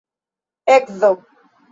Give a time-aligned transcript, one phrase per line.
[0.75, 1.11] edzo